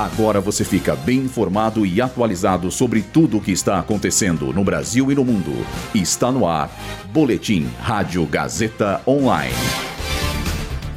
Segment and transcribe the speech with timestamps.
[0.00, 5.12] Agora você fica bem informado e atualizado sobre tudo o que está acontecendo no Brasil
[5.12, 5.52] e no mundo.
[5.94, 6.70] Está no ar.
[7.12, 9.52] Boletim Rádio Gazeta Online.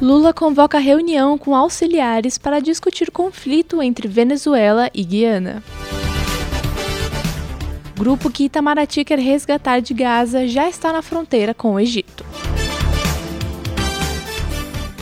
[0.00, 5.62] Lula convoca reunião com auxiliares para discutir conflito entre Venezuela e Guiana.
[7.94, 12.24] Grupo que Itamaraty quer resgatar de Gaza já está na fronteira com o Egito.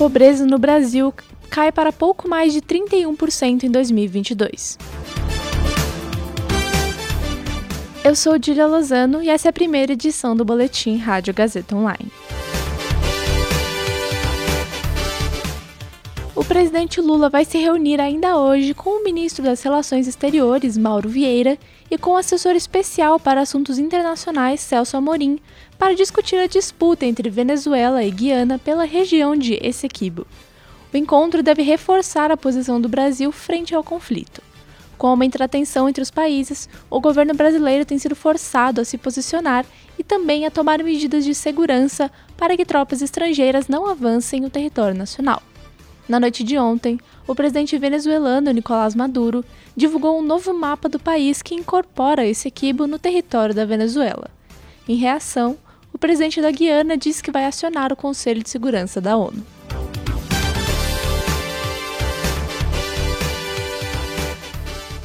[0.03, 1.15] Pobreza no Brasil
[1.49, 4.77] cai para pouco mais de 31% em 2022.
[8.03, 12.11] Eu sou Dília Lozano e essa é a primeira edição do Boletim Rádio Gazeta Online.
[16.35, 21.07] O presidente Lula vai se reunir ainda hoje com o ministro das Relações Exteriores, Mauro
[21.07, 21.59] Vieira,
[21.91, 25.39] e com o assessor especial para assuntos internacionais, Celso Amorim,
[25.79, 30.27] para discutir a disputa entre Venezuela e Guiana pela região de Essequibo.
[30.91, 34.43] O encontro deve reforçar a posição do Brasil frente ao conflito.
[34.97, 38.87] Com o aumento da tensão entre os países, o governo brasileiro tem sido forçado a
[38.87, 39.67] se posicionar
[39.99, 44.97] e também a tomar medidas de segurança para que tropas estrangeiras não avancem o território
[44.97, 45.43] nacional.
[46.09, 49.45] Na noite de ontem, o presidente venezuelano Nicolás Maduro
[49.77, 54.29] divulgou um novo mapa do país que incorpora esse equibo no território da Venezuela.
[54.89, 55.57] Em reação,
[55.93, 59.45] o presidente da Guiana disse que vai acionar o Conselho de Segurança da ONU.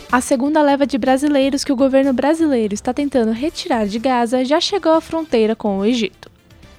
[0.10, 4.60] A segunda leva de brasileiros que o governo brasileiro está tentando retirar de Gaza já
[4.60, 6.32] chegou à fronteira com o Egito.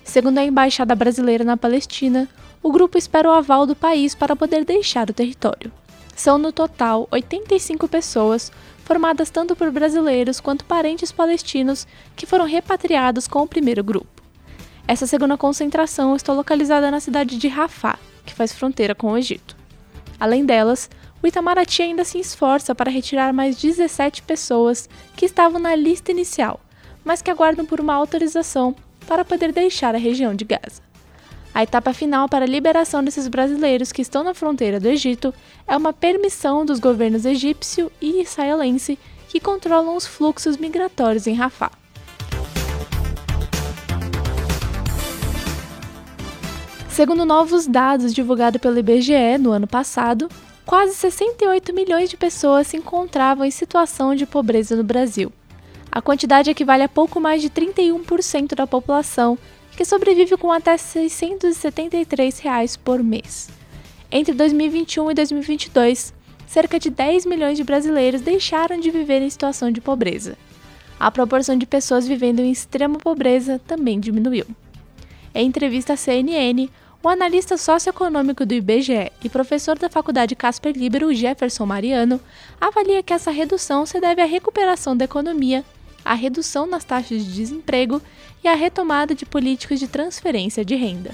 [0.03, 2.27] Segundo a embaixada brasileira na Palestina,
[2.63, 5.73] o grupo espera o aval do país para poder deixar o território.
[6.17, 8.51] São no total 85 pessoas,
[8.85, 14.23] formadas tanto por brasileiros quanto parentes palestinos que foram repatriados com o primeiro grupo.
[14.87, 19.57] Essa segunda concentração está localizada na cidade de Rafah, que faz fronteira com o Egito.
[20.19, 20.91] Além delas,
[21.23, 26.59] o Itamaraty ainda se esforça para retirar mais 17 pessoas que estavam na lista inicial,
[27.05, 28.75] mas que aguardam por uma autorização
[29.07, 30.88] para poder deixar a região de Gaza.
[31.55, 35.35] A etapa final para a liberação desses brasileiros que estão na fronteira do Egito
[35.67, 38.99] é uma permissão dos governos egípcio e israelense
[39.29, 41.73] que controlam os fluxos migratórios em Rafah.
[46.89, 50.29] Segundo novos dados divulgados pelo IBGE no ano passado,
[50.67, 55.33] quase 68 milhões de pessoas se encontravam em situação de pobreza no Brasil.
[55.93, 59.39] A quantidade equivale a pouco mais de 31% da população,
[59.79, 63.49] que sobrevive com até 673 reais por mês.
[64.11, 66.13] Entre 2021 e 2022,
[66.49, 70.37] cerca de 10 milhões de brasileiros deixaram de viver em situação de pobreza.
[70.99, 74.47] A proporção de pessoas vivendo em extrema pobreza também diminuiu.
[75.33, 76.69] Em entrevista à CNN,
[77.01, 82.21] o analista socioeconômico do IBGE e professor da Faculdade Casper Libero, Jefferson Mariano,
[82.61, 85.65] avalia que essa redução se deve à recuperação da economia,
[86.05, 88.01] à redução nas taxas de desemprego
[88.43, 91.11] e à retomada de políticas de transferência de renda.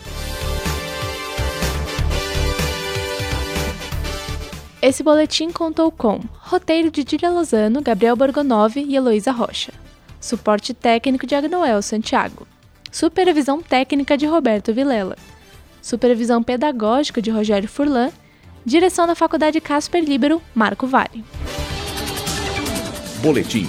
[4.80, 9.72] Esse boletim contou com roteiro de Dília Lozano, Gabriel Borgonov e Heloísa Rocha.
[10.20, 12.46] Suporte técnico de Agnoel Santiago.
[12.92, 15.16] Supervisão técnica de Roberto Vilela
[15.84, 18.10] supervisão pedagógica de Rogério Furlan,
[18.64, 21.22] direção da Faculdade Casper Libero, Marco Vale.
[23.20, 23.68] Boletim